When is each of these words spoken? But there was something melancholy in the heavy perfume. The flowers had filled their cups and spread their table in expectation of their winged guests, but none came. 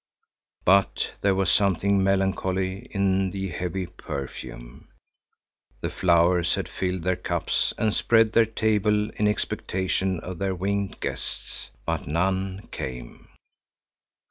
But 0.65 1.11
there 1.21 1.35
was 1.35 1.51
something 1.51 2.03
melancholy 2.03 2.87
in 2.89 3.29
the 3.29 3.49
heavy 3.49 3.85
perfume. 3.85 4.87
The 5.81 5.91
flowers 5.91 6.55
had 6.55 6.67
filled 6.67 7.03
their 7.03 7.15
cups 7.15 7.71
and 7.77 7.93
spread 7.93 8.33
their 8.33 8.47
table 8.47 9.11
in 9.11 9.27
expectation 9.27 10.19
of 10.21 10.39
their 10.39 10.55
winged 10.55 10.99
guests, 11.01 11.69
but 11.85 12.07
none 12.07 12.67
came. 12.71 13.27